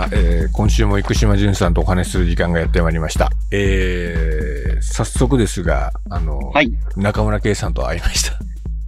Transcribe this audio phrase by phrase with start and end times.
[0.00, 3.28] さあ、えー、今週も生島淳さんとお話しする時間がやってまいりました。
[3.50, 6.72] えー、早速ですが、あの、はい。
[6.96, 8.38] 中村圭さんと会いました。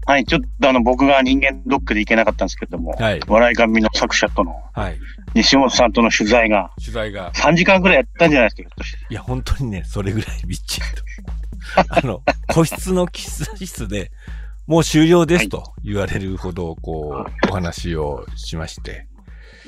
[0.06, 0.24] はい。
[0.24, 3.20] ちょっとあの、僕が人間ドックで行けなかったんですけども、はい。
[3.26, 4.98] 笑い神の作者との、はい。
[5.34, 8.74] 西本さんとの取材が取材が、3時間くらいやったんじゃないですか、
[9.10, 11.92] いや、本当にね、それぐらいびっちりと。
[11.94, 14.10] あの、個室の喫茶室で、
[14.66, 19.11] もう終了ですと言われるほど、こう、お話をしまして。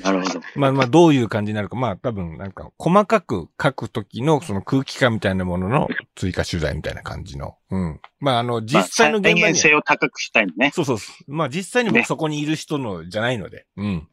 [0.05, 0.41] なるほど。
[0.55, 1.75] まあまあ、どういう感じになるか。
[1.75, 7.57] まあ、多分、なんか、細かく書くときの、その空気感みたいなものの追加取材みたいな感じの。
[7.71, 7.99] うん。
[8.19, 10.71] まあ、あの、実際の現場には、まあ再現性を高くしたいのね。
[10.75, 11.33] そうそうそう。
[11.33, 14.07] まあ、実際に僕ねそこにいる人の、じゃないので、うん。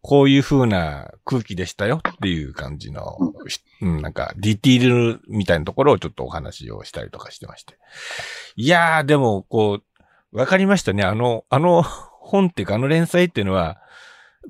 [0.00, 7.76] こういう風な空気でしたよっていう感じの、しうん、なんか、ディティールみたいなところをちょっとお話をしたりとかしてまして。
[8.54, 9.80] いやー、でも、こ
[10.32, 11.02] う、わかりましたね。
[11.02, 13.78] あの、あの本っていうか、あの連載っていうのは、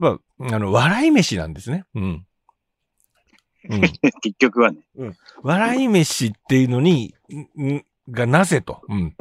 [0.00, 1.84] やっぱ、あの、笑い飯なんですね。
[1.94, 2.26] うん。
[3.68, 3.80] うん。
[4.22, 4.78] 結局はね。
[5.42, 7.14] 笑い飯っていうのに、
[7.58, 8.82] んんがなぜと。
[8.88, 9.16] うん。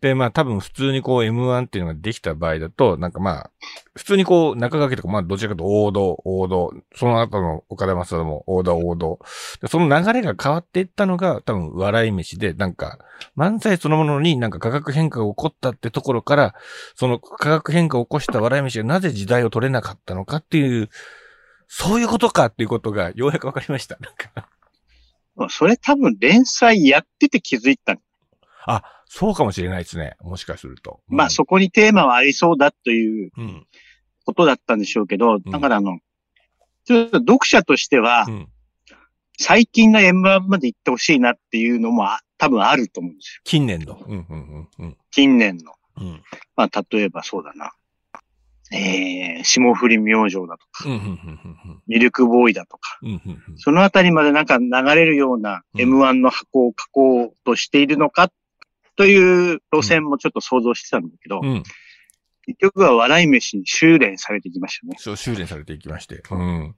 [0.00, 3.50] で、まあ多分普通にこう M1 っていうのができた場合だと、なんかまあ、
[3.94, 9.18] 普通にこう中掛けとか、まあどちらかと王道、王道、その後の岡田正も王道、王道。
[9.62, 12.98] でその流れが変わっていったのが多分笑い飯で、なんか
[13.36, 16.54] 漫才そのものになんか価格変化が起こったってところから、
[16.94, 20.90] その価格変化を起こした笑い飯がなぜ時代を取れなかったのかっていう、
[21.68, 23.96] そういうことかっていうことがようやくわかりました。
[24.00, 24.48] なんか。
[25.50, 28.00] それ多分連載やってて気づいたの。
[28.66, 30.16] あ、そうかもしれないですね。
[30.20, 31.00] もしかすると。
[31.08, 33.66] まあそこにテーマはありそうだといううん。
[34.24, 36.00] ことだったんでしょうけど、んだからあの、
[36.84, 38.48] ちょっと読者としてはう、ん。
[39.38, 43.40] 最近の M1 まで行ってほしいなっていうのもあ多分あると思うんですよ。
[43.44, 44.02] 近年の。
[44.06, 45.72] うん、うん、うん、近年の。
[45.98, 46.06] うん。
[46.08, 46.22] うん。
[46.56, 47.72] まあ例えばそうだな。
[48.72, 53.08] えー、霜降り明星だとか、うん、うん、うん、ミルクボーイだとか、うん。
[53.10, 53.58] うん、うん。
[53.58, 58.30] そのあたりまでなんか流れるようなうん M1 の箱を書こうとしているのか
[58.96, 61.62] という路線もちょっと想像してたんだけど、うん。
[62.46, 64.96] 結局は笑い飯に修練されてきましたね。
[64.98, 66.22] そう、修練されていきまして。
[66.30, 66.74] うん。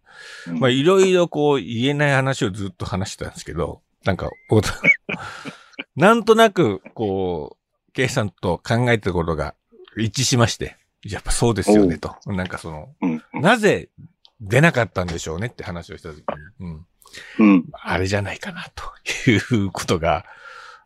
[0.49, 4.62] うんまあ、いろいろこう、言えない話をずっと話してたんですけど、なんか、お
[5.97, 7.59] なんとなく、こ
[7.89, 9.55] う、ケイさんと考えてることが
[9.97, 12.17] 一致しまして、やっぱそうですよね、と。
[12.27, 13.23] なんかその、うん。
[13.35, 13.91] なぜ
[14.41, 16.25] 出なかったんでしょうねって話をしたときに、
[16.61, 16.87] うん。
[17.39, 17.65] うん。
[17.73, 20.25] あれじゃないかな、ということが、うん。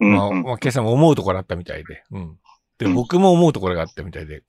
[0.02, 2.02] まあ、うんまあ、ケイさんも思うところあったみたいで。
[2.10, 2.38] うん。
[2.78, 4.42] で、うん僕も思うところがあったみたいで。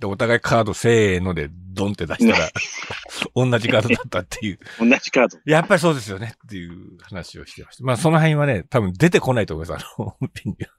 [0.00, 2.48] で、お互いカードせーのでドンって出したら、
[3.34, 4.58] 同じカードだったっていう。
[4.78, 5.38] 同じカード。
[5.46, 7.84] やっぱりそうですよねっていう話をしてました。
[7.84, 9.84] まあ、その辺はね、多分出てこないと思います。
[9.84, 10.72] あの、本編には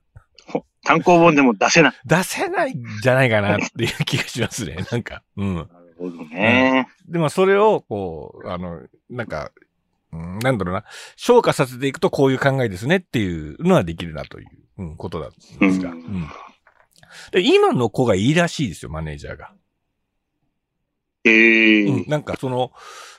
[0.83, 1.94] 単行本でも出せない。
[2.05, 4.77] 出せないんじゃないかなっていう気がしますね。
[4.91, 5.55] なんか、うん。
[5.55, 6.88] なるほどね。
[7.07, 9.51] でもそれを、こう、あの、なんか、
[10.17, 10.83] うん、なんだろうな、
[11.16, 14.47] 消化させていくとこういう考えですねっていうのはできるなという、
[14.78, 15.91] うん、ことなんですが。
[15.91, 16.28] ううんん。
[17.31, 19.51] で、今の子がいいらしいですよ、マネージャーが。
[21.25, 22.72] ええうん、なんかその、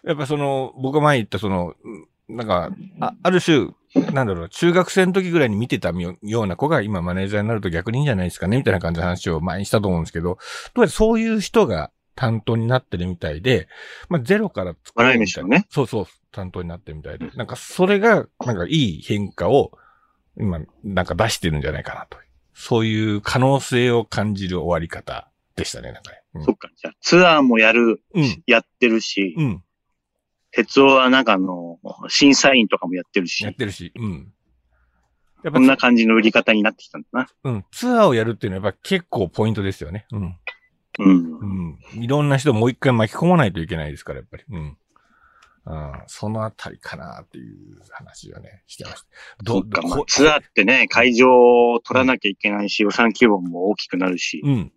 [0.04, 2.70] やっぱその、僕が前言ったその、うんなんか、
[3.00, 3.70] あある種、
[4.12, 10.40] なんだろう、中学生の時ぐらいに見てたよような子が今マネージャーになると逆にいいんじゃないですかねみたいな感じの話を前にしたと思うんですけど、と
[10.76, 13.68] りあえずそういう人が担当になってるみたいで、
[14.08, 15.66] まあゼロから作笑いみたいね。
[15.70, 17.30] そうそう、担当になってるみたいで。
[17.36, 19.70] なんかそれが、なんかいい変化を
[20.36, 22.18] 今、なんか出してるんじゃないかなと。
[22.54, 26.22] そういう可能性を感じる終わり方でしたね、なんかね。
[26.34, 26.70] うんそっか。
[26.76, 28.42] じゃあ、ツアーもやる、うん。
[28.46, 29.62] やってるし、うん。
[30.50, 31.78] 鉄夫はなんかあの、
[32.08, 33.92] 審査員とかもやってるしやっ、てるし。
[33.94, 34.32] うん。
[35.44, 37.28] やっこんなぱ、感じの売り方になってきたんだな。
[37.44, 37.64] うん。
[37.70, 40.06] ツアーをやるっていうのはやっぱ結構ポイントですよね。
[40.10, 40.36] うん。
[40.98, 41.38] うん。
[41.38, 42.02] うん。
[42.02, 44.44] いろんな人もう一回巻き込まないといけないですから、やっぱり。
[44.50, 44.76] うん。
[45.66, 49.06] うん、そのあたりかなっていう話をね、してました。
[49.46, 51.28] そっか、まあこ、ツアーってね、会場
[51.72, 54.72] を取らなきゃいけないし、予算規模も大きくなるし、うん。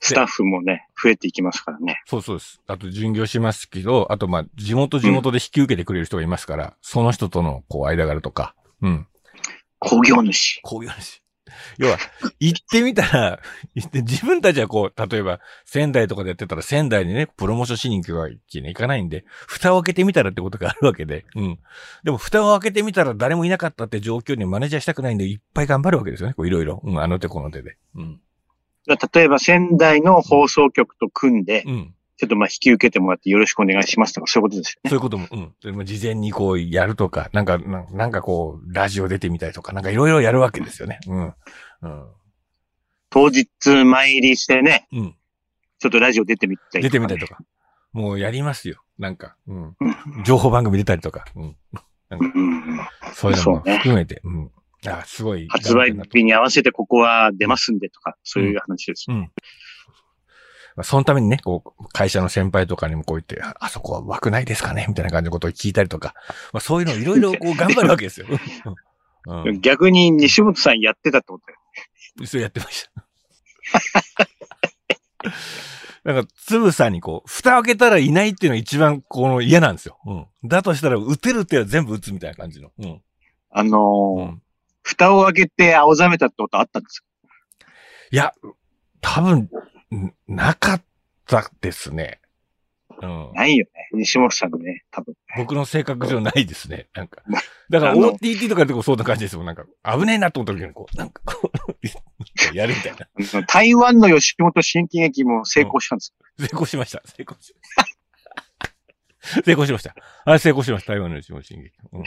[0.00, 2.02] スタッフもね、増えていきますからね。
[2.06, 2.60] そうそうです。
[2.66, 9.06] あと、巡業しますけど、あと、まあ、地元地元で引き受けてくれる人がいますから、その人との、こう、間柄とか、うん。
[9.78, 10.60] 工業主。
[10.64, 11.21] こういう話。
[11.78, 11.98] 要は、
[12.40, 13.40] 行ってみたら、
[13.74, 21.58] 行って自分たちはこう、例えば、仙台とかでやってたら、仙台にね、プロモーションしに行くわけにはいかないんで、蓋を開けてみたらってことがあるわけで、うん。
[22.04, 26.34] でも、蓋を開けてみたら誰もいなかったって状況にマネージャーしたくないんで、いっぱい頑張るわけですよね。
[26.34, 26.80] こういろいろ。
[26.84, 27.76] うん、あの手この手で。
[27.94, 28.20] うん。
[28.86, 31.94] 例えば仙台の放送局と組んで、うん。
[32.22, 34.90] ちょっとまあ引き受けてもらってよろしくお願いしますとか、そういうことですよね。
[34.90, 35.26] そういうことも、
[35.64, 35.84] うん。
[35.84, 41.00] 事前にこうやるとか、なんか、ななんかこう、ラジオ出てみたりとか、なんかいろいろやるわけですよね。
[41.08, 41.34] うん。
[41.82, 42.06] うん。
[43.10, 43.48] 当日
[43.84, 45.16] 前入りしてね、うん。
[45.80, 46.82] ちょっとラジオ出てみたりとか、ね。
[46.82, 47.42] 出てみたりとか。
[47.92, 48.84] もうやりますよ。
[49.00, 49.76] なんか、うん。
[50.24, 51.42] 情報番組出たりとか、うん。
[51.44, 51.56] うん
[53.14, 54.50] そういうのも含めて、うん。
[54.86, 55.48] あ、すごい。
[55.48, 59.06] 発売日に合わせてここは出ますんでとか、そういう話です。
[59.08, 59.32] うん。
[60.76, 66.14] まあそのためにね、こう、会社の先輩とかにもこう言って、ああそこは枠ないですかねみたいな感じのことを聞いたりとか、
[66.52, 68.26] まあそういうのをいろいろこう 頑張るわけですよ。
[69.26, 69.42] うん。
[69.44, 71.58] うん逆に西本さんやってたってことだよ。
[72.26, 73.06] それやってました。
[76.04, 79.98] なんか、つぶさにこう、蓋を開けたらいないっていうのが一番この嫌なんですよ。
[80.04, 80.48] うん。
[80.48, 82.72] だとしたら、撃てるっては全部撃つみたいな感じの。
[82.76, 83.00] うん。
[83.50, 84.42] あのーうん。
[84.82, 87.06] 蓋を開けて青ざめたってことあったんですか？
[88.10, 88.34] いや、
[89.00, 89.48] 多分、ん
[90.26, 90.82] なかっ
[91.26, 92.20] たですね。
[93.02, 93.32] うん。
[93.34, 93.88] ないよね。
[93.94, 95.14] 西本さんね、多分。
[95.36, 96.88] 僕の性格上ないですね。
[96.94, 97.22] なんか。
[97.70, 99.46] だから OTT とかでもそうな感じですもん。
[99.46, 102.96] なんか、危ねえなと思った時にこう、なんかこう、やるみたい
[103.32, 103.42] な。
[103.48, 106.14] 台湾の吉本新喜劇も成功したんです。
[106.38, 107.02] 成功しました。
[107.06, 109.42] 成功しました。
[109.44, 109.94] 成功しました。
[110.24, 110.92] あれ成功しました。
[110.92, 111.72] 台湾のうちも進撃。
[111.92, 112.04] うん。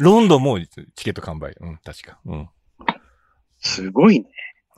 [0.00, 1.54] ロンドンもチケット完売。
[1.60, 2.18] うん、確か。
[2.24, 2.48] うん。
[3.58, 4.26] すごいね。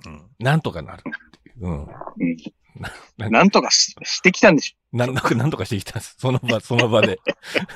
[0.07, 0.31] うん。
[0.39, 1.05] なんとかなる
[1.61, 1.67] う。
[1.67, 1.83] うん。
[1.83, 1.89] うん
[3.17, 6.17] ななんとかししてきたんでしなんとか、なんとかしてきたんです。
[6.19, 7.19] その場、その場で。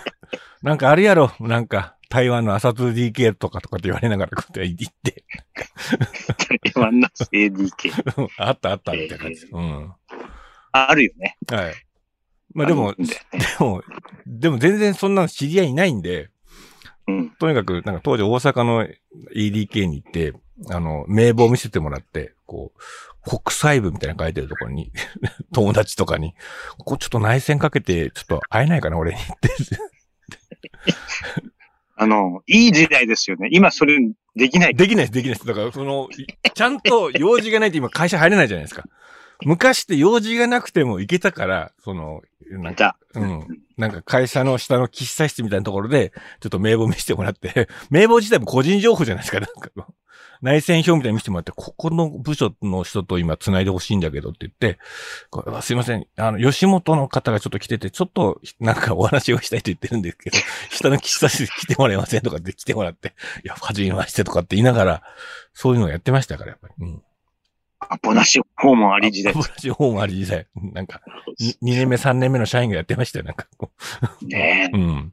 [0.63, 1.33] なんかあるやろ。
[1.41, 5.25] なんか、台湾の朝 2DK とかとかって言われながらこうやって言って。
[6.65, 6.73] ょ。
[6.75, 8.29] 台湾の ADK。
[8.39, 9.47] あったあったみたいな感じ。
[9.51, 9.93] うん。
[10.73, 11.37] あるよね。
[11.51, 11.75] はい。
[12.55, 13.05] まあでもで
[13.59, 13.83] も、
[14.27, 16.31] でも全然そんなの知り合いいないんで、
[17.09, 17.31] うん。
[17.31, 18.87] とにかく、なんか当時大阪の
[19.35, 20.35] EDK に行って、
[20.71, 22.79] あの、名簿を見せてもらって、こう、
[23.25, 24.93] 国際部みたいなの書いてるところに、
[25.53, 26.35] 友達とかに、
[26.79, 29.51] ここちょっと内戦かけて、ちょっと会えないかな、俺にって。
[31.97, 33.49] あの、いい時代ですよね。
[33.53, 33.99] 今それ
[34.35, 34.75] できない。
[34.75, 35.47] できないです、できないです。
[35.47, 38.85] だから、その、いちゃんと用事がないと今会社入れないじゃないですか。
[39.45, 42.23] 昔って用事がなくても行けたから、その、
[42.59, 43.21] なんか、だ。
[43.21, 43.47] うん。
[43.77, 49.41] なんか会社の下の喫茶室みたいなところで、ちょっと名簿見せてもらって、 名簿自体も個人情報じゃないですか。
[49.41, 49.71] なんか
[50.43, 54.79] 内戦表みたいに見せてもらって、ここの部署の人と今繋いでほしいんだけどって言って、
[55.31, 56.07] これすいません。
[56.17, 60.39] あの、吉本の方がちょっと来てて、ちょっとなんかお話をしたいと言ってるんですけど、
[60.71, 63.15] 下の喫茶室来てもらえませんとかって来てもらって、
[63.45, 65.03] いや、はじめましてとかって言いながら、
[65.55, 66.75] そういうのをやってましたから、やっぱり。
[66.81, 67.03] うん。
[67.91, 69.41] アポなし訪問あり時代ブ。
[69.41, 70.47] ラシホームあり時代。
[70.55, 71.01] なんか、
[71.41, 73.71] 2年目、3年目の社員がやってましたよ、なんかこ
[74.23, 74.81] ねえう。
[74.81, 75.13] うん。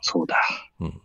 [0.00, 0.40] そうだ。
[0.80, 1.00] うん。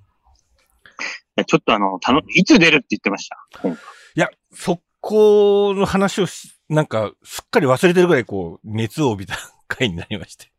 [1.45, 3.38] ちょっとあの、たの、いつ出るって言ってました？
[3.62, 3.77] 本い
[4.19, 9.38] や、そこの話をし、なんか、すっかり忘れてるぐらい、こう、熱を帯びた
[9.68, 10.48] 回になりまして。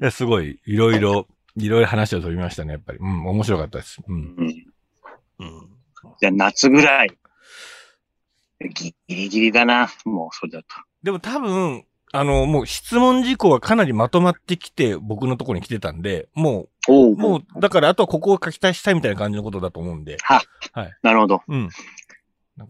[0.00, 1.26] いや、すごい、いろいろ、
[1.56, 2.98] いろいろ話を飛びましたね、やっぱり。
[2.98, 3.98] うん、面白かったです。
[4.06, 4.34] うん。
[4.38, 4.57] うん。
[6.22, 6.36] うん。
[6.36, 7.10] じゃあ夏ぐらい。
[8.74, 9.88] ギリギリだな。
[10.04, 10.66] もう、それだと。
[11.02, 20.16] でも多分、あの、もう質問事項はかなりまとまってきて、僕のところに来てたんで、もおう、もう、だからあとはここを書き足したいみたいな感じのことだと思うんで。
[21.02, 21.42] なるほど。
[21.46, 21.68] うん。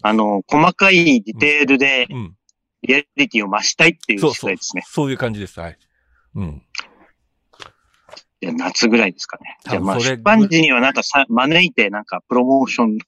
[0.03, 2.35] あの、細かいディテールでうん。
[2.83, 4.83] リアリティを増したいっていうそうそう時代ですね。。
[4.87, 5.59] そういう感じです。
[5.59, 5.79] はい。
[6.37, 6.63] うん。
[8.41, 9.59] じゃあ夏ぐらいですかね。
[9.65, 12.99] じゃあまあ、出版時にはなんかさ、招いてなんかプロモーション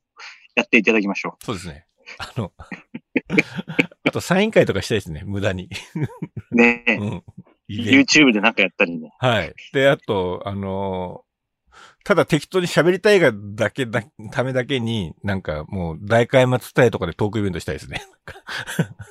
[0.61, 1.87] やっていただきましょそうですね。
[2.19, 2.53] あの、
[4.05, 5.69] あとサイン会とかしたいですね、無駄に。
[6.51, 6.55] う。
[6.55, 7.25] ねえ、うん。
[7.69, 9.13] YouTube でなんかやったりね。
[9.21, 9.55] はい。
[9.73, 11.31] で、あと、あのー
[12.03, 18.03] ただ適当に喋りたいがだけだ、ためだけに、なんかもう大会松伝えとかでトークイベントしたいですね。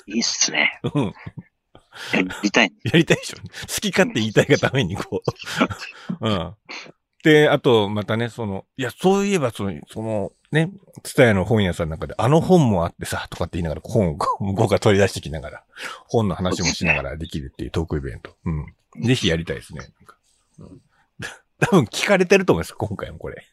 [0.08, 0.80] いいっすね。
[0.94, 1.04] うん。
[1.06, 1.14] や
[2.44, 2.74] りたい。
[2.84, 3.38] やりたいでしょ。
[3.38, 3.44] 好
[3.82, 5.22] き勝手言いたいがために、こ
[6.20, 6.28] う。
[6.28, 6.56] うん。
[7.24, 10.72] で、あと、またね、その、いや、そういえば、その、その、ね、
[11.04, 15.64] ツタヤの本屋さんの中で、あの本もあってさ、とかって言いながら、本を向こうが取り出してきながら、
[16.08, 18.36] 本の話もしながらできるっていうトークイベント。
[18.46, 18.74] うん。
[19.04, 19.82] ぜひやりたいですね。
[19.82, 20.16] なんか
[20.60, 20.82] うん
[21.60, 23.46] 多分聞かれてると思います、今回もこれ。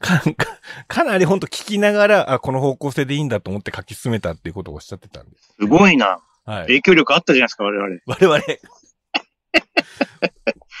[0.00, 5.54] かかかなり本当聞きながら、あ、この方向性でいいんだと思って書き進めたっていうことをおっしゃってたんです。
[5.60, 6.20] すごいな。
[6.44, 6.66] はい。
[6.66, 8.00] 影響力あったじゃないですか、我々。
[8.06, 8.42] 我々。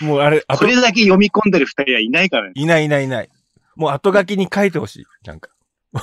[0.00, 2.52] もうあれ、あことれだけ読み込んでる二人はいないからね。
[2.54, 3.28] いないいないいない。
[3.78, 5.06] もう後書きに書いてほしい。
[5.24, 5.50] なんか。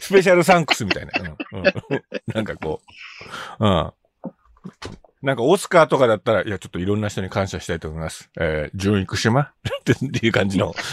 [0.00, 1.12] スペシャルサンクスみたいな。
[1.52, 1.64] うんうん、
[2.34, 2.82] なんかこ
[3.58, 3.66] う。
[3.66, 3.92] うん。
[5.22, 8.30] なんかオスカーとかだったら、いや、ちょっといろんな人に感謝したいと思います。
[8.38, 9.52] えー、純育島っ
[9.84, 9.92] て
[10.26, 10.74] いう感じの。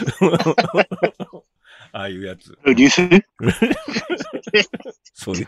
[1.91, 2.57] ああいうやつ。
[2.75, 3.23] 流出
[5.13, 5.47] そういう。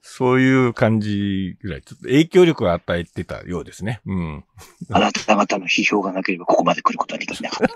[0.00, 4.00] そういう感じぐらい、ちょっと影響力を与えてたようですね。
[4.06, 4.44] うん。
[4.90, 7.74] あなた方の批評がなければここまで来ることはできなかった。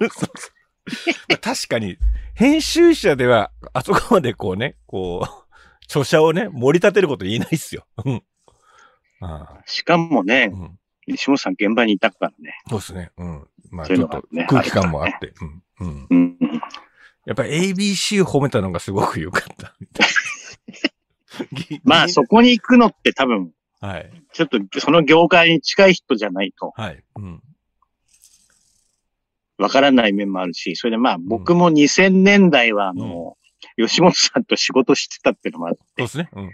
[1.41, 1.97] 確かに、
[2.35, 7.87] 編集者では、あそこまでこうね、こう、著者をね、盛り立てること言えないっすよ。
[8.05, 8.23] うん。
[9.21, 10.79] あしかもあねう、ん。
[11.07, 12.55] 西本さん現場にいたからね。
[12.69, 13.11] そうですね。
[13.17, 13.49] うん。
[13.71, 15.33] まあ、ちょっと空気感もあって。
[15.41, 15.63] うん。
[15.81, 16.07] うん。
[16.09, 16.39] うん。
[17.25, 19.75] やっぱり ABC を褒めたのがすごく良かった。
[21.85, 24.11] まあ、そこに行くのって多分、はい。
[24.33, 27.03] ちょっとその業界に近い人じゃないとはい。
[27.17, 27.43] うん。
[29.59, 33.37] わからない面もあるし、それでまあ僕も2000年代はあの、
[33.77, 36.31] 吉本さんと仕事してたっていうのもあって、そうですね。
[36.33, 36.45] うん。
[36.45, 36.51] うん。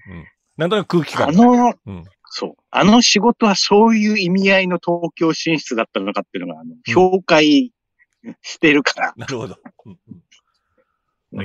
[0.56, 1.28] なんとなく空気感。
[1.28, 2.04] あの、うん。
[2.30, 7.72] そう、あの仕事はそういう意味合いの東京進出だったのかっていうのが、あの、評価し
[8.60, 9.56] てるから、なるほど。
[9.86, 10.22] うんうんうん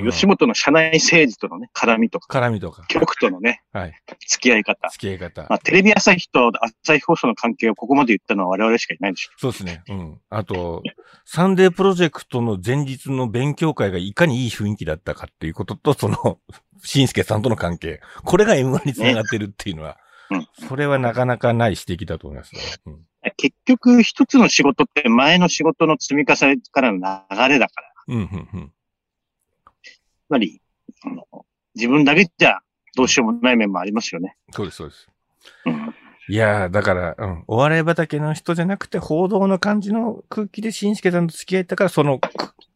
[0.02, 2.84] 吉本の社内政治とのね、絡みとか、絡みとか。
[2.88, 3.92] 局とのね、はい。
[4.28, 4.88] 付き合い方。
[4.90, 5.42] 付き合い方。
[5.48, 6.50] まあ、テレビ朝日と
[6.82, 9.30] 朝日放送の関係をここまで言ったのは我々しかいないでしょ。
[9.36, 9.82] そうですね。
[9.88, 10.20] うん。
[10.30, 10.82] あと、
[11.24, 16.38] サンデープロジェクトの前日の勉強会がいかにいい雰囲気だったかっていうことと、その、
[16.82, 18.00] しんすけさんとの関係。
[18.24, 19.96] これが M1 につながってるっていうのは、
[20.30, 22.60] ねそれはなかなかない指摘だと思いますね。
[22.86, 23.06] うん。
[23.36, 28.72] 結局、一つの仕事って前の仕事の積み重ねからの流れだから、うん、うん、うん。
[30.34, 30.60] つまり、
[31.04, 32.60] あの自分だけじゃ
[32.96, 34.36] どうしようもない面もありますよね。
[34.50, 35.08] そうです、そうです。
[35.66, 35.94] うん。
[36.28, 37.44] いやー、だから、うん。
[37.46, 42.28] お笑い畑の人じゃなくて、報道の感じの空気でしんすけさんと付き合えたから、そのく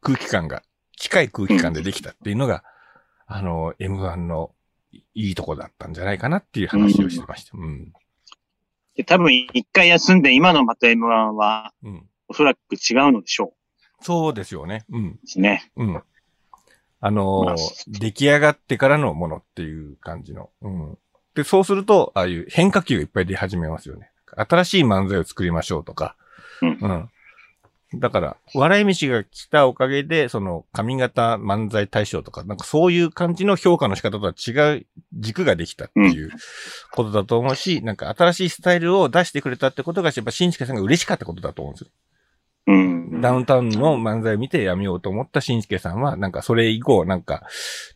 [0.03, 0.63] 空気感が、
[0.97, 2.63] 近い空気感でできたっていうのが、
[3.27, 4.53] あの、M1 の
[5.15, 7.57] いいとこだったんじゃないかなっていう話をしてました。
[7.57, 7.93] うん。
[8.95, 12.09] で、多分一回休んで今のまた M1 はうん。
[12.29, 13.55] おそらく違うのでしょ
[14.01, 14.85] そうですよね。
[14.91, 15.07] うん。
[15.07, 15.73] うですね。
[15.77, 16.03] うん。
[17.01, 17.55] あのーまあ
[17.87, 20.51] 出来上がってからのものっていう感じの。
[20.63, 20.99] うん。
[21.35, 24.11] で、そうすると、ああいう変化球がいっぱい出始めますよね。
[24.27, 26.17] 新しい漫才を作りましょうとか。
[26.63, 27.11] うんうん。
[27.95, 36.31] だから、笑い飯が来たおかげで、その、髪型漫才大賞とか、なんかそういう感じの評価の仕方とは違う軸ができたっていう
[36.91, 41.91] ことだと思うし、なんか新しいスタイルを出してくれたってことが、やっぱ、しんすけさんが嬉しかったことだと思うんですよ。
[43.19, 43.23] うん。
[43.23, 47.47] ダウンタウンの漫才を見てやめようと思ったしんすけさんは、なんかそれ以降、なんか、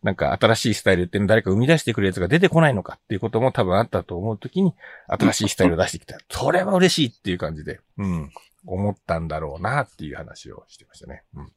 [0.02, 4.75] なんか新しいスタイルっていうの誰か生み出してくるやつが出てこないのかっていうことも多分あったと思うときに、
[5.07, 6.19] 新しいスタイルを出してきた。
[6.31, 8.31] それは嬉しいっていう感じで、うん、
[8.67, 11.23] 思ったんだろうなっていう話をしてましたね。
[11.35, 11.52] うん。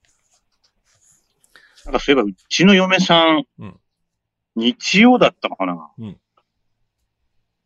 [1.85, 3.79] なんかそういえば、うちの嫁さん、うん
[4.57, 6.17] 日曜だったのかなうん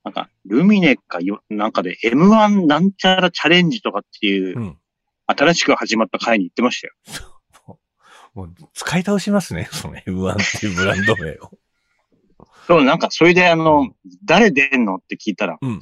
[0.03, 4.77] なんか、ルミネかよ、なんかで M1 なんちゃらチャレンジとかっていう、うん。
[5.37, 6.93] 新しく始まった回に行ってましたよ。
[8.33, 9.67] もう、使い倒しますね。
[9.71, 11.51] その M1 っていうブランド名を。
[12.67, 15.81] そう、なんか、それであうのん、誰出んのって聞いたら、うん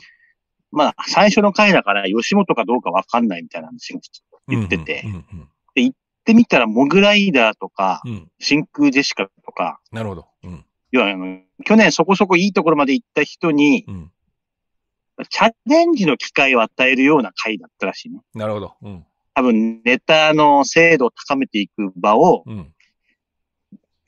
[0.71, 3.99] まあ、最初の回だから、吉本かどうかわかんないみたいな話が
[4.47, 5.49] 言ってて、うん行うん
[5.89, 5.93] っ
[6.27, 8.11] てみたら、モグライダーとか、うん。
[8.11, 8.31] うん。
[8.37, 10.27] 真空ジェシカとか、なるほど。
[10.43, 10.65] うん。
[10.91, 14.11] 要はあの、去年そこそこいいところまで行った人に、うん。
[15.29, 18.19] チャレンジの機会を与えるような回だったらしいね。
[18.33, 18.75] なるほど。
[18.81, 19.05] うん。
[19.37, 22.73] 多分、ネタの精度を高めていく場を、うん。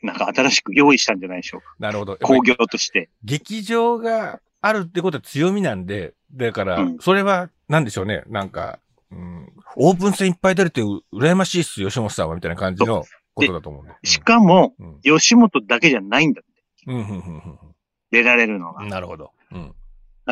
[0.02, 1.76] なんか新しく用意したんじゃないでしょうか。
[1.78, 2.14] なるほど。
[2.14, 3.10] やっぱり工業として。
[3.24, 8.24] 劇場があるってことは強みなんで、だからうん、それは、なんでしょうね。
[8.26, 8.80] なんか、
[9.12, 13.04] うん、オープン戦いっぱい出るってう羨ましいっす、吉本さんは、みたいな感じの
[13.36, 13.94] ことだと思うんで。
[14.06, 16.52] しかも、うん、吉本だけじゃないんだって。
[16.88, 17.60] うん、うん、うん、
[18.10, 18.82] 出られるのが。
[18.82, 18.90] うん。
[18.90, 19.32] なるほど。
[19.52, 19.76] うん。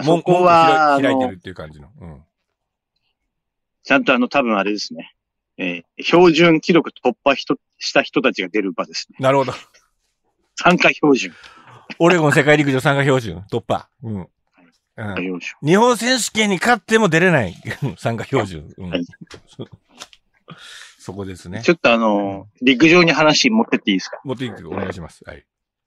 [0.03, 1.89] そこは、開いてるっていう感じの。
[2.01, 2.23] うん。
[3.87, 5.13] ちゃんとあの、多分あれですね。
[5.57, 9.15] えー標準記録突破人した人たちが出る場ですね。
[9.19, 9.53] なるほど。
[10.55, 11.33] 参加標準。
[11.99, 13.87] オレゴン世界陸上参加標準、突破。
[14.03, 14.15] うん。
[14.17, 17.55] うん日本選手権に勝っても出れない
[17.97, 18.67] 参加標準。
[18.77, 19.05] うんはい
[20.99, 21.71] そこですねち。
[21.71, 24.19] ょっとあの、陸上に話持ってっていいですか？
[24.25, 25.23] 持っていってお願いします。
[25.25, 25.45] はい。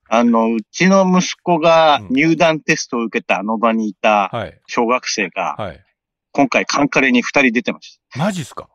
[0.09, 4.59] あの、うちの息子がうん入団テストを受けたあの場にいたはい。
[4.67, 5.85] 小学生が、はい。
[6.33, 8.19] 今回カンカレに二人出てました。
[8.19, 8.69] マジっすか？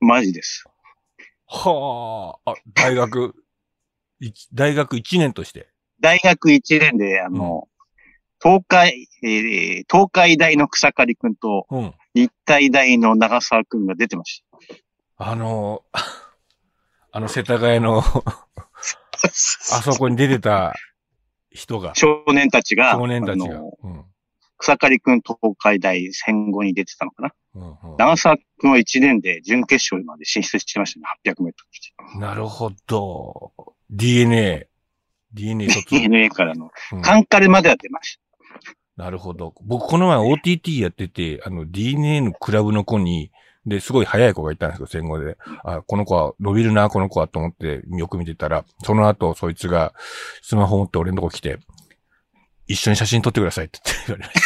[0.00, 0.64] マジです。
[1.46, 3.34] はあ、あ、大学、
[4.20, 5.68] 一 大学1年として？
[6.00, 7.68] 大学1年で、あの、
[8.42, 11.94] 東海、えー東海大の草刈くんとうん。
[12.14, 14.42] 日体大の長沢くんが出てまし
[15.16, 15.84] あの、
[17.12, 18.18] あの世田谷の、た。
[19.28, 20.74] あそこに出てた
[21.50, 23.60] 人が、少年たちが、少年たちが。
[23.82, 24.04] うん。
[24.58, 27.32] 草刈くん東海大戦後に出てたのかな？
[27.54, 31.06] うんうん長沢くんは1年で準決勝まで進出してましたね。
[31.24, 33.52] 800メートなるほど。
[33.90, 34.68] DNA。
[35.32, 36.00] DNA 卒ル。
[36.00, 38.18] DNA からの、うんカンカレまでは出まし
[38.96, 39.54] なるほど。
[39.62, 43.30] 僕、この前 OTT やってて、あの、DNA のクラブの子に、
[43.66, 45.36] で、すごい速い子がいたんですよ、戦後で。
[45.64, 49.92] あ、この子は伸びるな、この子はと思ってよく見てたら、その後、そいつが
[50.40, 51.58] スマホ持って俺のとこ来て、
[52.66, 54.36] 一緒に写真撮ってくださいって言われまし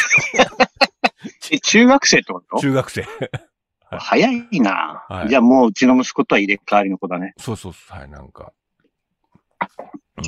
[1.51, 2.55] え、中学生ってこた。
[2.55, 2.61] と？
[2.61, 3.05] 中学生。
[3.91, 7.33] 早いな、はいじゃあもううちの息子とは入れ替わりの子だね。
[7.37, 8.53] そうそうそう、はい、なんか。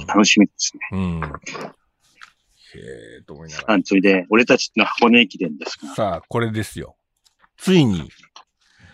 [0.08, 0.82] 楽しみですね。
[0.92, 1.16] うん。
[1.16, 1.24] うん。
[1.24, 1.28] へ
[3.20, 3.74] え、と思いながら。
[3.76, 6.98] あ、それで、俺たちの箱根駅伝ですが、さあ、これですよ。
[7.58, 8.10] ついに、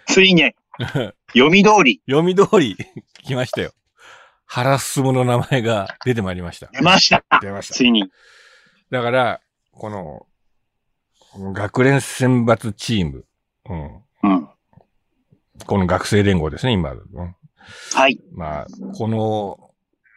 [0.05, 0.53] ついに、
[1.33, 2.77] 読み通り、読み通り、
[3.23, 3.71] 来ましたよ。
[4.45, 6.67] 原進の名前が出てまいりました。
[6.73, 7.23] 出ました。
[7.41, 7.73] 出ました。
[7.75, 8.11] ついに。
[8.91, 9.41] だから、
[9.71, 10.25] この、
[11.31, 13.25] この学連選抜チーム、
[13.69, 14.03] うん。
[14.23, 14.49] うん。
[15.65, 16.91] この学生連合ですね、今。
[16.91, 17.35] うん
[17.93, 18.19] はい。
[18.33, 19.69] まあ、この、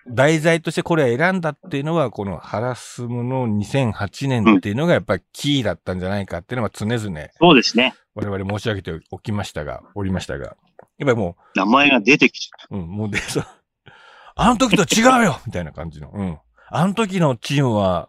[0.08, 6.98] 題材としてこれを選んだっていうのは、この原進の2008年っていうのがやっぱりキーだったんじゃないかっていうのは常々
[7.38, 7.94] そうですね。
[8.14, 10.56] 我々申し上げておきましたが、おりましたが、やっ
[10.98, 13.46] ぱりも名前が出てきちゃっう、うん、もうで、そう
[14.34, 16.38] あの時と違うよみたいな感じの、うん。
[16.68, 18.08] あの時のチームは、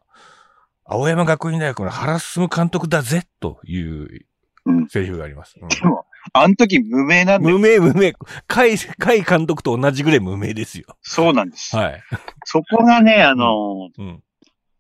[0.86, 4.26] 青山学院大学の原進監督だぜという
[4.66, 5.58] うんセリフがあります。
[5.62, 5.76] うんた。
[5.76, 8.14] でも、あの時無名なんで、無名無名。
[8.14, 10.86] 甲斐、甲斐監督と同じぐらい無名ですよ。
[11.02, 11.76] そうなんです。
[11.76, 12.04] はい。
[12.46, 14.24] そこがね、あの、うん。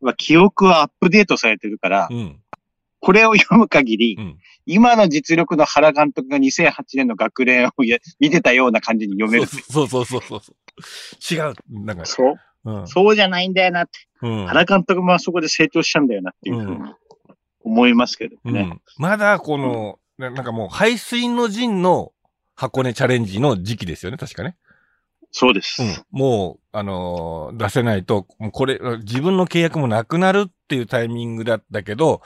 [0.01, 2.39] まあ記憶はアップデートされてるから、うん。
[2.99, 4.37] これを読む限り、うん。
[4.65, 9.45] 今の実力の原監督が2008年の学連をや見てたような感じに読める。
[9.45, 11.33] そうそうそうそうそう。
[11.33, 11.53] 違う。
[11.69, 12.87] なんか、そう、うん。
[12.87, 13.91] そうじゃないんだよなって。
[14.21, 14.45] うん。
[14.47, 16.93] 原監督もあそこで成長したんだよなっていうふうに
[17.63, 18.61] 思いますけどね。
[18.61, 18.81] うん。
[18.97, 22.11] まだこの、ななんかもう、排水の陣の
[22.55, 24.57] 箱根チャレンジの時期ですよね、確かね。
[25.31, 25.81] そうです。
[25.81, 25.95] うん。
[26.11, 32.21] もう、あのー出せないと、もうこれ、自分の契約もなくなるっていうタイミングだったけど、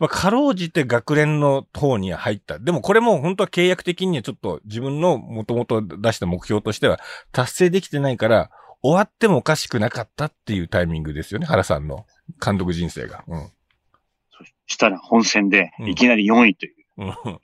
[0.00, 2.58] まあ、かろうじて学連の方には入った。
[2.58, 6.98] でもこれも本当は契約的にはちょっと自分の元々出した目標としては
[7.32, 8.50] 達成できてないから、
[8.82, 12.06] 終わってもおかしくなかったっていうタイミングですよね、原さんの
[12.44, 13.24] 監督人生が。
[13.26, 13.50] うん。
[14.30, 16.76] そしたら本戦でうんいきなり4位という。
[16.98, 17.38] うん、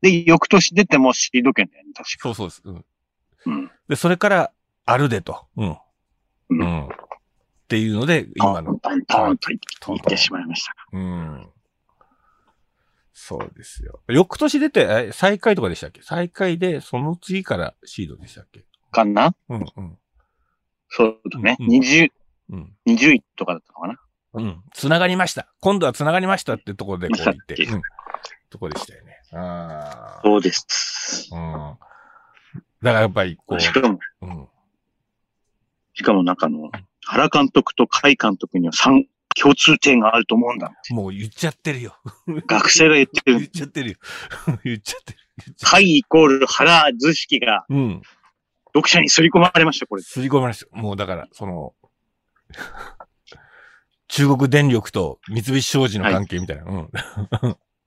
[0.00, 2.18] で、翌年出てもシード権だよね、確か。
[2.22, 2.62] そうそうです。
[2.64, 2.84] うん。
[3.46, 3.70] うん。
[3.88, 4.52] で、それから、
[4.84, 5.46] あるでと。
[5.56, 5.70] うん。
[5.70, 5.78] う
[6.50, 6.84] うんん。
[6.86, 6.88] っ
[7.68, 8.80] ていうので、ト今のン。
[8.80, 9.48] トントンと
[9.88, 10.74] 言ってしまいました。
[10.92, 11.48] うん。
[13.12, 14.00] そうですよ。
[14.08, 16.02] 翌年出て、え最下位とかでしたっけ？
[16.02, 18.64] 最下位で、その次からシードでしたっけ？
[18.90, 19.34] かな？
[19.48, 19.98] うん、うん、
[20.94, 21.56] そうだね。
[21.58, 22.10] うん20、
[22.50, 22.72] うん。
[22.86, 23.98] 20位とかだったのかな
[24.34, 24.62] うん。
[24.74, 25.48] 繋がりました。
[25.60, 27.54] 今度は繋がりましたってところでこう言って。
[27.64, 27.82] うん。
[28.50, 29.20] とこでしたよね。
[29.32, 30.20] ああ。
[30.22, 31.30] そうです。
[31.32, 31.76] うん。
[32.82, 34.48] だからやっぱり、こしかも、う、うん。
[35.94, 36.70] しかもなんかあの、
[37.04, 39.04] 原監督と甲斐監督には3
[39.40, 40.72] 共通点があると思うんだ。
[40.90, 41.96] もう言っちゃってるよ。
[42.46, 43.48] 学生が言って 言っる。
[43.48, 43.96] ちゃってるよ。
[44.64, 45.18] 言っちゃってる。
[45.70, 48.02] 甲斐イコール原図式がうん。
[48.74, 50.02] 読者に刷り込まれました、これ。
[50.02, 50.76] すり込まれました。
[50.76, 51.74] もうだから、その、
[54.08, 56.64] 中国電力と三菱商事の関係みたいな。
[56.64, 56.90] うん。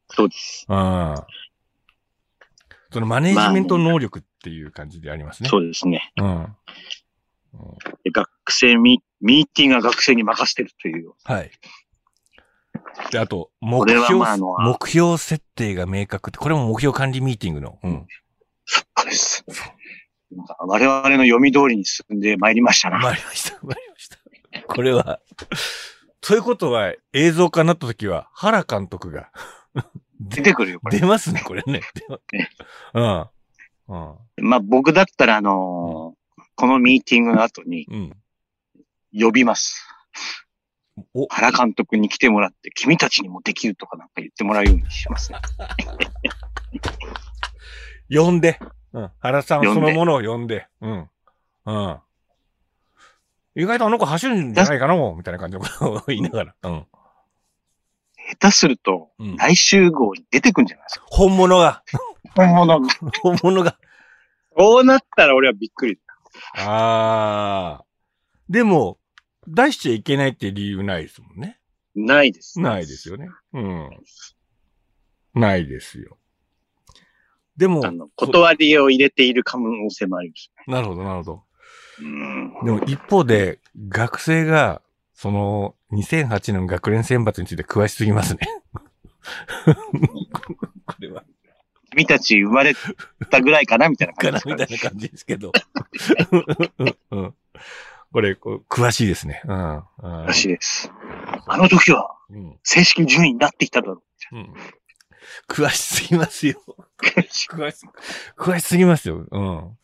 [0.09, 0.65] そうです。
[0.69, 1.15] うん。
[2.91, 5.49] そのマネージメント能力っていう感じでありますね。
[5.49, 6.11] そうですね。
[6.17, 6.55] うん。
[8.11, 11.13] 学生ミミーティングは学生に任せてるという。
[11.23, 11.51] はい。
[13.11, 17.79] で、あと、目標、まあ目標設定が明確って、これも目標管理ミーティングの。
[17.83, 18.07] うん。
[18.65, 19.45] そうです。
[20.59, 22.99] 我々の読み通りに進んでまいりましたな。
[22.99, 24.17] 参りました、参りました。
[24.67, 25.19] これは、
[26.21, 29.29] ということは、映像化になった時は、原監督が
[30.19, 30.99] 出てくるよ、これ。
[30.99, 31.81] 出ますね、これね。
[32.93, 33.25] うん。
[33.87, 34.15] うん。
[34.37, 36.25] まあ僕だったらあのー
[36.57, 38.13] このミーティングの後にうん。
[39.17, 39.85] 呼びます。
[41.13, 45.39] お、原監督に来てもらって、君たちにもできるとかなんか言ってもらうようにしますね。
[48.09, 48.59] 呼んで。
[48.95, 49.11] うん。
[49.19, 50.67] 原さんそのものを呼んで。
[50.79, 51.09] うん。
[51.65, 51.99] うん。
[53.55, 56.55] 意外とあの子走るんじゃないかなみたいな感じのことを言いながら。
[56.63, 56.85] うん。
[58.39, 59.35] 下手すると、うん。
[59.35, 61.05] 来週号に出てくんじゃないですか。
[61.09, 61.83] 本物が、
[62.35, 62.89] 本物が。
[63.21, 63.77] 本物が。
[64.55, 65.99] こうなったら俺はびっくり。
[66.57, 67.85] ああ。
[68.49, 68.97] でも、
[69.47, 71.59] 出しちゃいけないって理由ないですもんね。
[71.95, 72.61] ないです。
[72.61, 73.29] ないですよね。
[73.53, 73.89] うん。
[75.33, 76.17] ないですよ。
[77.57, 80.51] でもあ、の、断りを入れている可能性もあります。
[80.67, 81.43] なるほど、なるほど。
[81.99, 82.53] うん。
[82.65, 84.81] でも一方で、学生が、
[85.13, 88.39] その、2008年の学連選抜について詳しすぎますね。
[90.85, 91.23] これは、
[91.91, 92.73] 君たち生まれ
[93.29, 95.51] たぐらいかなみたいなか感じですかなみたいな感じですけど。
[97.11, 97.33] うん
[98.11, 99.41] これ、詳しいですね。
[99.43, 99.75] うん。
[99.75, 100.89] うんらしいです。
[101.47, 104.53] あの時はうん正式順位になってきただろうん
[105.47, 106.61] 詳しすぎますよ。
[106.67, 106.81] う。
[107.01, 107.47] 詳し、
[108.37, 109.25] 詳しすぎますよ。
[109.29, 109.57] うん。
[109.57, 109.75] うん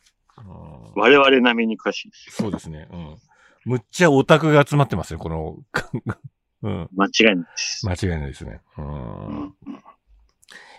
[0.94, 2.36] 我々並みに詳しいです。
[2.36, 2.88] そうですね。
[2.90, 3.16] うん。
[3.64, 5.58] むっちゃオタクが集まってますよ、この、
[6.62, 6.88] うん。
[6.94, 7.86] 間違いないです。
[7.88, 8.60] 間違いないですね。
[8.76, 8.82] う。
[8.82, 9.54] うんん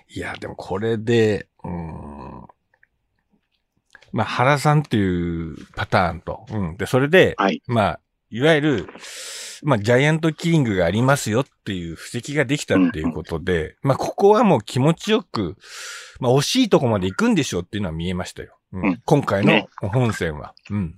[0.10, 2.46] いや、でもこれで、うん。
[4.12, 6.78] まあ、原さんっていうパターンと、うん。
[6.78, 7.64] で、それで、はい。
[7.66, 8.00] まあ、
[8.34, 8.88] いわゆる、
[9.62, 15.56] まあ、ジャイアントキリングがありますよっていう布石ができたっていうことで、まあ、ここはもう気持ちよく、
[16.20, 18.58] まあ、惜しいとこまで行くんでしょうっていうのは見えましたよ。
[18.74, 20.56] うんうん今回のね本戦は。
[20.72, 20.96] うん。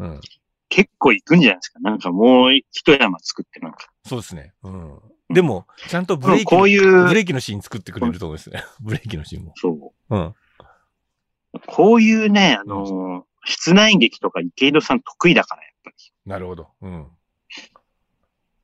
[0.00, 0.20] うん。
[0.68, 1.78] 結構行くんじゃないですか。
[1.78, 3.78] なんかもう一山作ってなんか。
[4.04, 4.52] そうですね。
[4.64, 4.98] うん。
[5.32, 8.64] でも、ちゃんとブレーキの、こういうブレーキのシーン作ってくれると思うんですね。
[8.82, 9.52] ブレーキのシーンも。
[9.54, 10.16] そう。
[10.16, 10.34] うん。
[11.68, 15.68] こういうね、あのー室内劇とか池井戸さん得意だから、や。
[16.26, 16.68] なるほど。
[16.82, 17.06] うん。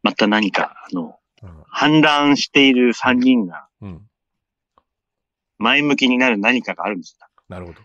[0.02, 1.64] また何か、あの、うん。
[1.68, 4.02] 反乱している三人がうん。
[5.58, 7.26] 前向きになる何かがあるんですよ。
[7.48, 7.78] なるほど。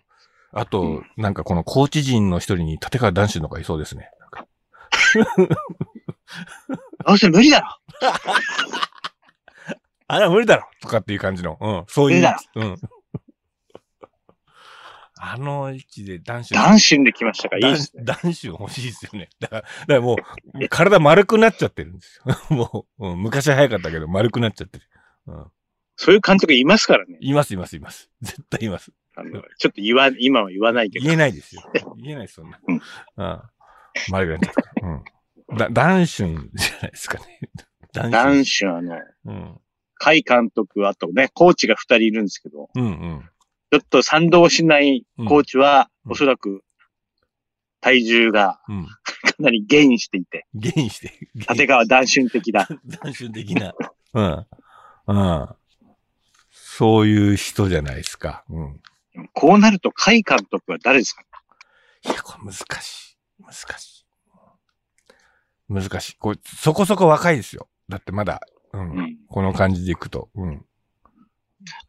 [0.51, 4.09] あと、なんかこのコーチ陣の一人に立川男子のがいそうですね。
[7.05, 7.67] どうせ無理だろ
[10.07, 11.57] あら、無理だろとかっていう感じの。
[11.59, 11.83] うん。
[11.87, 12.21] そういう。
[12.21, 12.77] 無理だうん。
[15.19, 17.55] あの位置で男子男子で来ましたか？
[17.57, 18.03] ら、いいですね。
[18.05, 19.29] 男子欲しいですよね。
[19.39, 22.35] だから、だからもう、体丸くなっちゃってるんですよ。
[22.55, 24.85] もう、うん昔は早かったけど、丸くなっちゃってる。
[25.27, 25.45] うん。
[25.95, 27.17] そういう監督いますからね。
[27.21, 28.09] います、います、います。
[28.21, 28.91] 絶対います。
[29.15, 31.03] あのちょっと言わ、今は言わないけど。
[31.03, 31.63] 言えないですよ。
[31.97, 32.59] 言えないです、そんな。
[32.67, 33.41] うんうん。
[34.11, 34.87] 丸くなっちゃった。
[34.87, 35.57] うん。
[35.57, 37.39] だ、男子じゃないですかね。
[37.93, 39.59] 男男子はあの、うん。
[39.99, 43.29] 甲斐監督、あとね、コーチが二人いるんですけど、うんうん。
[43.71, 46.63] ちょっと賛同しないコーチは、うんおそらく、
[47.81, 48.85] 体重がうん。
[49.05, 51.11] かなりゲインしていて、ゲインして。
[51.35, 52.65] 立川断春的な。
[52.87, 53.73] 男子的な。
[54.13, 54.45] うん。
[55.07, 55.49] うん。
[56.49, 58.45] そういう人じゃないですか。
[58.49, 58.81] うん。
[59.33, 61.23] こうなると、甲斐監督は誰ですか？
[62.05, 63.43] いや、これ難しい。
[63.43, 64.05] 難しい。
[65.73, 66.17] 難しい。
[66.17, 67.67] これ、そこそこ若いですよ。
[67.89, 68.39] だってまだ、
[68.71, 68.91] うん。
[68.91, 69.17] うん。
[69.27, 70.29] この感じでいくと。
[70.35, 70.65] うん。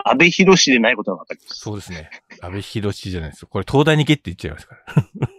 [0.05, 1.61] 安倍博士でないことがわかります。
[1.61, 2.11] そうですね。
[2.41, 3.49] 安倍博士じゃないですよ。
[3.51, 5.31] これ、東大に行けって言っちゃいますから。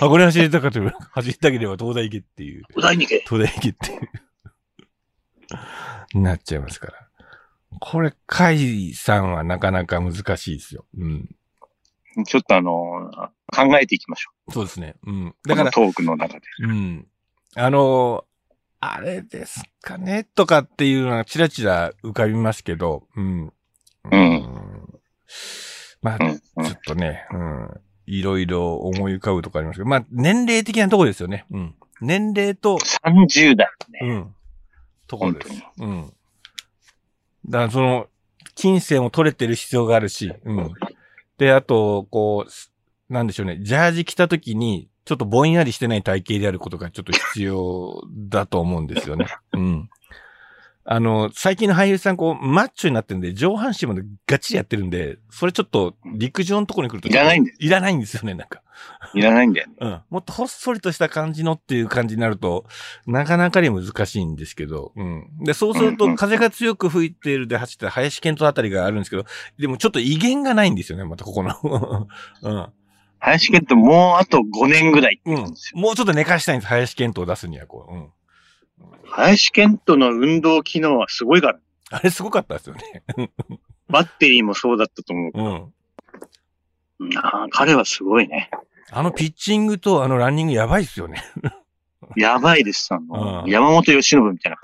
[0.06, 2.64] あ、これ走りたかったら、走りたければ東大行けっていう。
[2.74, 3.24] お題に行け。
[3.26, 3.98] 東大行けってい
[6.16, 6.20] う。
[6.20, 7.08] なっちゃいますから。
[7.80, 10.86] これ、カイさんはなかなか難しいですよ。
[10.96, 11.28] うん。
[12.26, 13.10] ちょっとあの、
[13.54, 14.94] 考えていきましょそうですね。
[15.04, 15.26] うん。
[15.28, 15.48] う。
[15.48, 16.40] だから、トークの中で。
[16.60, 17.06] うん。
[17.56, 18.24] あの、
[18.80, 23.52] あれですかねとかっていうのがちらちら浮かびますけど、うん。
[24.10, 24.44] うん
[26.02, 27.80] まあ、ちょっとね、うん。
[28.06, 31.46] いろいろ思い浮かぶとかありますけど、まあ、年齢的なところですよね。
[31.50, 31.74] うん。
[32.02, 34.00] 年齢と、30代ね。
[34.02, 34.34] うん。
[35.06, 35.64] ところです。
[35.78, 36.12] うん。
[37.46, 38.06] だからその、
[38.54, 40.72] 金銭を取れてる必要があるし、うん。
[41.38, 49.26] で、あと、こう、なんでしょうね、ジャージ着た時に、ちょっとぼんやりしてない体型であることがちょっと必要だと思うんですよね。
[49.52, 49.90] うん。
[50.86, 57.08] あの、最近の俳優さん、こう、マッチョになってるんで、上半身までガッチリやってるんで、それちょっと陸上のところに来ると。
[57.08, 57.56] いらないんだよ。
[57.58, 58.60] いらないんですよね、なんか。
[59.14, 59.74] いらないんだよね。
[59.80, 60.00] うん。
[60.10, 62.66] もっとほっそりとした感じのっていう感じになると、
[63.06, 65.26] なかなかに難しいんですけど、うん。
[65.40, 69.24] で、そうすると、風が強く吹いているで走ってる林健人あたりがあるんですけど、
[69.58, 72.08] でもちょっと威厳がないんですよね、またここの。
[72.42, 72.66] うん。
[73.20, 75.36] 林健ともうあと5年ぐらいうん。
[75.36, 77.94] もうちょっと寝かしたいんです、林健人を出すには、こう。
[77.94, 78.08] うん。
[79.04, 81.58] 林健との運動機能はすごいから。
[81.90, 83.30] あれすごかったですよね。
[83.88, 87.06] バッテリーもそうだったと思うん。
[87.08, 87.18] う。
[87.18, 88.50] ああ彼はすごいね。
[88.90, 91.22] あのピッチングとあのランニングやばいっすよね。
[92.16, 92.92] やばいです。
[92.92, 94.58] あの、うん山本由伸みたいな。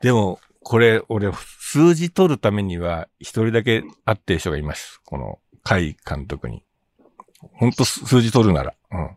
[0.00, 5.00] でも、これ、俺、数字取るためには、一人だけ会ってる人がいます。
[5.04, 6.64] この、甲斐監督に。
[7.52, 8.74] ほんと、数字取るなら。
[8.92, 9.10] うん。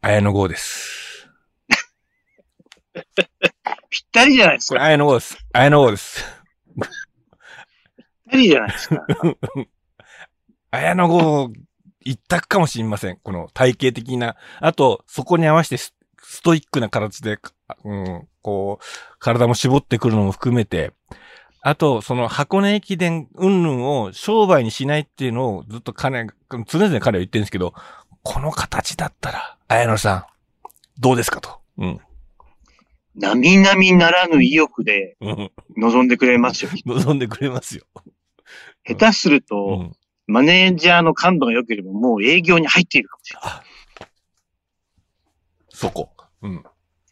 [0.00, 1.01] 綾野剛です。
[3.90, 4.86] ぴったりじゃないですこれ、か。
[4.86, 5.38] 綾野剛です。
[5.52, 6.24] 綾野剛です。
[7.96, 9.06] ぴったりじゃないですか。
[10.70, 11.52] 綾野剛、
[12.00, 13.18] 一択かもしれません。
[13.22, 14.36] この体型的な。
[14.60, 17.38] あと、そこに合わせてスストイックな形で、
[17.84, 18.84] うん、こう、
[19.18, 20.92] 体も絞ってくるのも含めて、
[21.60, 26.26] あと、その箱根駅伝云々を商売にしないっていうのをずっと彼、
[26.66, 27.74] 常々彼は言ってるんですけど、
[28.22, 30.24] この形だったら、綾野さん、
[30.98, 31.60] どうですかと。
[31.78, 32.00] うん。
[33.14, 36.70] 並々ならぬ意欲でうん望んでくれますよ。
[36.86, 37.84] 望んでくれますよ。
[38.84, 39.96] 下手するうと、ん。
[40.26, 44.08] マネージャーの感度が良ければもう営業に入っているかもしれない。
[45.68, 46.10] そこ。
[46.42, 46.64] うん。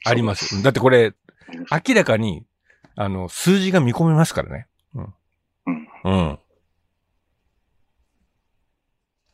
[0.04, 0.62] あります。
[0.62, 1.14] だってこれ、
[1.86, 2.44] 明らかに、
[2.96, 4.66] あの、数字が見込めますからね。
[4.94, 5.14] うん。
[5.66, 5.88] うん。
[6.04, 6.38] うん。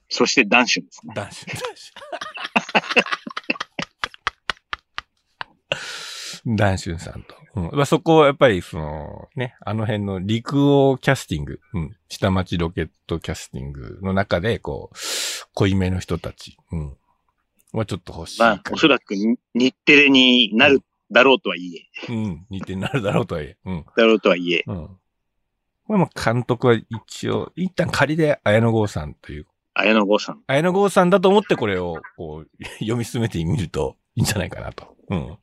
[0.09, 1.15] そして男子ですね。
[1.15, 1.93] 男子、男子。
[6.47, 7.35] ダンシュンさんと。
[7.57, 7.71] うん。
[7.73, 11.97] まあ、そこはやっぱり、その、ね、あの辺の陸王キャスティング、うん。
[12.09, 14.97] 下町ロケットキャスティングの中で、こう、
[15.55, 16.97] 濃いめの人たち、うん。
[17.73, 18.41] はちょっと欲しい。
[18.41, 22.47] まあ、おそらくに日テレになるだろうとはいえ、うん。
[22.51, 23.57] 似てなるだろうとはいえ。
[23.65, 23.87] うん。
[23.97, 24.89] だろうとはいえ、うん。
[25.87, 30.43] これも監督は一応、一旦仮で綾野剛さんという、綾野剛さん。
[30.47, 34.97] 綾野剛さんだと思ってこれを、こう、読み進めてみるといいんじゃないかなと。
[35.11, 35.39] うん。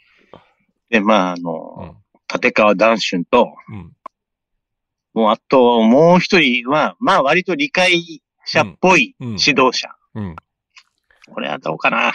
[0.94, 1.98] で、まあ、あうの、ん。
[2.32, 3.94] 立川談春と、うん。
[5.16, 9.90] もうあと、もう一人は、まあ、割と理解者っぽいうんうん指導者。
[10.14, 10.36] うん。
[11.34, 12.14] これはどうかな。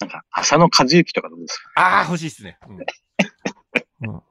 [0.00, 1.80] なんか、浅野和之とかどうですか？
[1.80, 2.58] ああ、欲しいっすね。
[2.68, 2.76] うん。
[4.10, 4.22] うん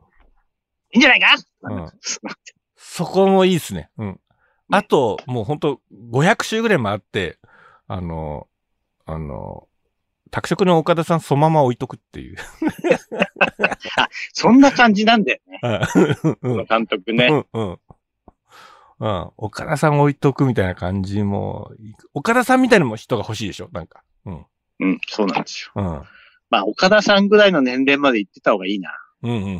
[0.95, 1.91] いいんじゃないか、うん
[2.75, 3.89] そこもいいっすね。
[3.97, 4.19] うん。
[4.69, 7.39] あと、もうほんと、500週ぐらい回って、
[7.87, 8.47] あの、
[9.05, 9.67] あの、
[10.33, 12.37] 拓殖の岡田さんそのまま置いとくっていう。
[14.33, 15.59] そんな感じなんだよね。
[16.41, 17.27] うん 監督ね。
[17.27, 17.79] うん、うん。
[18.99, 19.31] うん。
[19.37, 21.71] 岡田さん置いとくみたいな感じも、
[22.15, 23.69] 岡田さんみたいな人が欲しいでしょ？
[23.73, 24.03] なんか。
[24.25, 24.45] うん。
[24.79, 25.81] うん、そうなんですよ。
[25.81, 26.01] うん。
[26.49, 28.89] まあ、岡田さんぐらいの年齢まで行ってた方がいいな。
[29.21, 29.49] うん、うん、うん。
[29.49, 29.53] う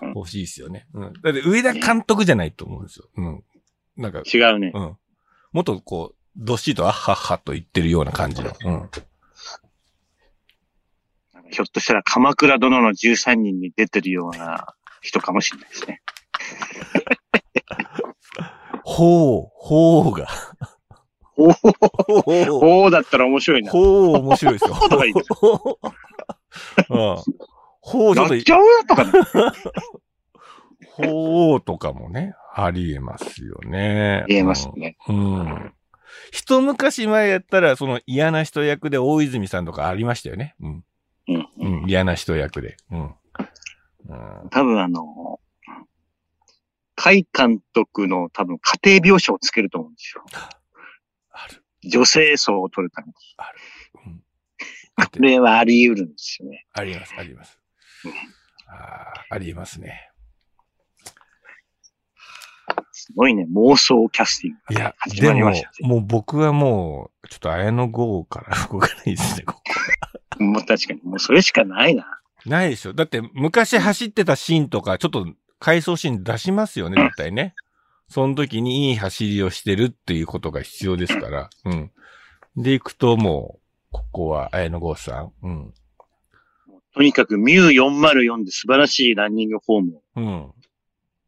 [0.00, 0.86] うんん欲しいですよね。
[0.94, 1.12] うん。
[1.12, 3.08] だって上田監督じゃないと思うんですよ。
[3.16, 3.44] うん。
[3.96, 4.72] なんか、違うね。
[4.74, 4.96] うん。
[5.52, 8.52] もっとこう、どっしりとあっはっはと言ってるような感じの。
[8.64, 8.90] うん。
[11.50, 16.02] ひょっとしたら鎌倉殿の13人に出てるような人かもしれないですね。
[18.84, 20.28] ほう、ほうが。
[21.34, 21.52] ほう、
[22.52, 23.70] おおだったら面白いな。
[23.70, 24.74] ほう、面白いですよ。
[24.74, 25.28] ほうとかいいです
[26.90, 27.16] うん。
[27.80, 29.12] ほう、ちょっとやっ、ちゃうとかね。
[30.94, 34.24] ほうとかもね、ありえますよね。
[34.28, 34.96] 言えますね。
[35.08, 35.74] うん。
[36.12, 36.30] うん。
[36.30, 40.54] 一昔前やったら、その嫌な人役で大泉さんとかありましたよね。
[40.60, 40.84] うん。
[41.28, 41.48] うん。
[41.82, 41.88] うん。
[41.88, 42.76] 嫌な人役で。
[42.90, 43.14] うん。
[44.08, 45.40] うん、多分あの、
[46.96, 50.24] 甲斐監督の多分家庭描写をつけると思うんですよ。
[51.30, 51.64] ある。
[51.88, 53.14] 女性層を取るために。
[54.06, 54.22] うん。
[55.06, 56.66] これはあり得るんですよね。
[56.72, 57.58] あります、あります
[58.04, 58.12] うん。
[58.68, 60.11] あーありますね。
[63.02, 65.88] すごいね、妄想キャスティングがいや、始でもまりました、ね。
[65.88, 69.54] もう僕はもう、ちょっと綾野剛から動かないですね、こ
[70.38, 70.44] こ。
[70.44, 72.06] もう確かに、もうそれしかないな。
[72.46, 72.92] ないでしょ。
[72.92, 75.26] だって昔走ってたシーンとか、ちょっと
[75.58, 77.54] 回想シーン出しますよね、絶対ね。
[78.08, 81.50] その時にいい走りをしてるっていうことが必要ですから。
[81.64, 81.90] うん。
[82.56, 85.32] で、行くともう、ここは綾野剛さん。
[85.42, 85.74] うん。
[86.94, 90.52] とにかくミュー404で素晴らしいランニングフォームをうん。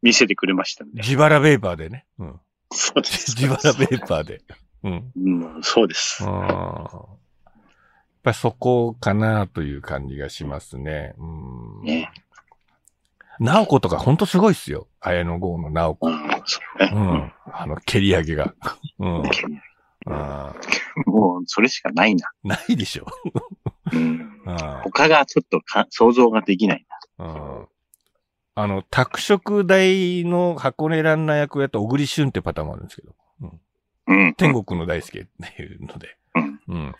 [0.05, 1.01] 見せてくれましたんで。
[1.01, 2.05] 自腹ベーパーでね。
[2.19, 2.39] うん。
[2.71, 3.35] そうです。
[3.35, 4.41] 自腹ベーパーで。
[4.83, 5.11] うん。
[5.15, 6.23] うん、そうです。
[6.23, 6.31] うん。
[6.31, 7.49] やっ
[8.21, 11.15] ぱりそこかなという感じがしますね。
[11.17, 11.81] うん。
[11.81, 12.11] ね。
[13.39, 14.87] ナオコとかほんとすごいっすよ。
[15.01, 16.07] 綾野剛のナオコ。
[16.07, 17.33] うん。
[17.51, 18.53] あの、蹴り上げが。
[18.99, 19.21] うん。
[19.21, 19.31] うん
[21.07, 22.29] もう、それしかないな。
[22.43, 23.07] ないでしょ。
[23.91, 23.99] うん。
[24.45, 26.85] うん他がちょっとか想像ができない
[27.17, 27.67] うん
[28.55, 33.59] あの、拓殖大の箱根ランナー役をやった小栗旬ってパターンもあるんですけど、な。
[34.07, 34.33] うん。
[34.33, 36.95] ち天国の大輔っていうので、うんうん。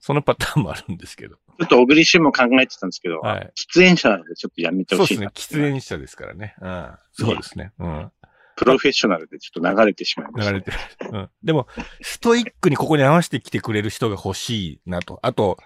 [0.00, 3.52] そのパターンもあるんですけど、ょっと小栗旬も考えてたんですけど、はい。
[3.72, 5.60] 喫煙者なのでちょっとやめてほしいなそうですね。
[5.60, 6.54] 喫煙者ですからね。
[6.60, 6.90] うん。
[7.12, 7.72] そうですね。
[7.78, 8.12] うん。
[8.58, 10.50] プロフェッショナルでちょっと流れてしまいました。
[10.50, 10.76] 流れてる。
[11.12, 11.30] うん。
[11.44, 11.68] でも、
[12.02, 15.20] ストイックにここに合わせてきてくれる人が欲しいなと。
[15.22, 15.58] あと、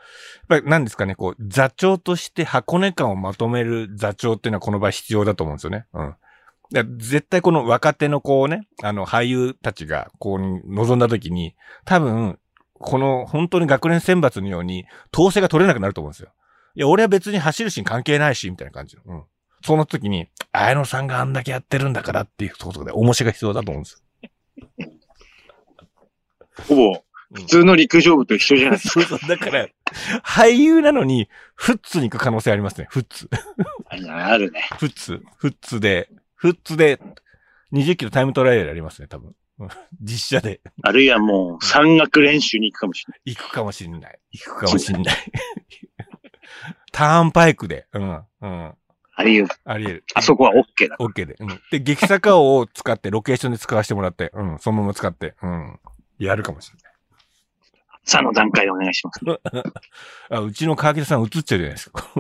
[0.51, 5.87] やっぱり何ですかね、こう、座長として箱根感をまとめる座長っていうのはこの場合必要だと思うんですよね。
[5.95, 6.17] うん。
[6.99, 11.55] 絶対この若手のこうね、あの俳優たちがこう臨んだ時に、
[11.87, 12.39] 多分、
[12.75, 16.31] この本当に学年選抜のように統制が取れなくなると思うんですよ。
[16.75, 19.03] いや、俺は別に走るシーン関係ないし、みたいな感じの。
[19.07, 19.25] うん。
[19.63, 24.79] その時に、綾野さんがあんだけやってるんだからっていうことで、面白が必要だと思うんですよ。
[26.69, 29.19] ほぼ、普通の陸上部と一緒じゃないですそうそう。
[29.29, 29.69] だから、
[30.25, 32.87] 俳優なのに、フッツに行く可能性ありますね。
[32.91, 33.29] フッツ。
[33.29, 33.39] か。
[33.91, 34.69] あるね。
[34.79, 35.23] フッツ。
[35.37, 37.01] フッツで、フッツで、
[37.73, 39.35] 20キロタイムトライアルありますね、多分。
[39.59, 39.69] う ん
[40.01, 43.21] 実写であるいはもう、山岳練習に行くかもしれない。
[43.25, 44.19] 行くかもしんない。
[44.33, 45.17] 行くかもしんない。
[46.93, 47.87] ターンパイクで。
[47.93, 48.23] うん。
[48.41, 48.75] うん。
[49.23, 49.61] あり得る。
[49.65, 50.05] あり得る。
[50.15, 50.97] あそこは OK だ。
[50.99, 51.37] オッケーで。
[51.39, 51.49] うん。
[51.71, 54.59] で、激坂王を使って、ロケーションで使わせてもらって、うん。
[54.59, 55.79] そのまま使って、うん。
[56.19, 56.93] やるかもしれない。
[58.05, 59.21] さあの段階でお願いします。
[60.31, 62.11] あ、うちの川北さん映っちゃうじゃないですか。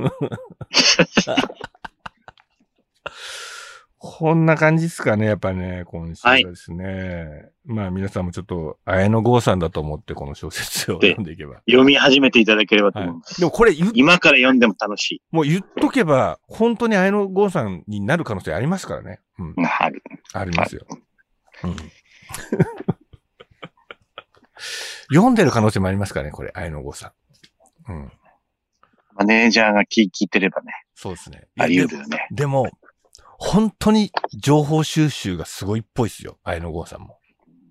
[4.05, 7.53] こんな感じですかね、やっぱね、今週はですね。
[7.65, 11.63] まあ皆さんもちょっと、綾野剛さんだと思ってこの小説を読んでいけば。
[11.71, 13.39] 読み始めていただければとはい思います。。
[13.39, 19.21] でもこれ今から読んでも楽しもう言っとけば、本当に綾野剛さんになる可能性ありますからね。
[19.39, 19.51] うん。
[19.51, 19.55] い。
[19.79, 20.03] ある。
[20.33, 20.85] ありますよ。
[21.63, 21.77] うん。
[25.15, 27.13] 読んでる可能性もありますからね、これ、綾野剛さ
[27.87, 27.93] ん。
[27.93, 28.13] うん。
[29.15, 31.47] マネージャーが聞聞いてればね、そうですね。
[31.57, 32.27] ありで得るよね。
[32.33, 32.69] でも、
[33.45, 37.19] 本当に情報収集がすごいっぽいですよ、綾野剛さんも。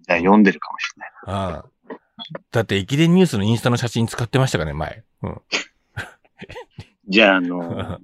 [0.08, 1.10] 読んでるかもしれない。
[1.26, 1.66] ああ。
[2.52, 5.04] だって、駅伝ニュースのインスタの写真使ってましたからね、前。
[5.24, 5.42] うん。
[7.08, 8.00] じゃあ、あの、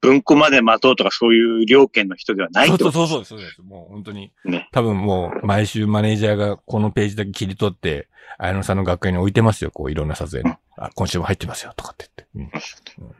[0.00, 2.92] 文庫まで待とうとかそういう料件の人ではないそうと。
[2.92, 3.60] そうそうそうです。
[3.60, 4.32] もう本当に。
[4.44, 10.56] ね多分もう、毎週マネージャーがこのページだけ切り取って、綾野さんの学会に置いてますよ、こういろんな撮影の。
[10.76, 12.62] あ、今週も入ってますよ、とかって言って。
[13.00, 13.12] うん。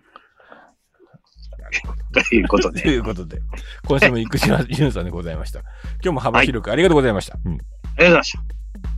[2.12, 2.81] ということとで。
[2.88, 3.40] いうことで、
[3.87, 5.61] 今週も生島ユンさんでございました。
[5.61, 5.68] 今
[6.04, 7.38] 日も幅広くありがとうございました。
[7.44, 8.98] うんありがとうございました。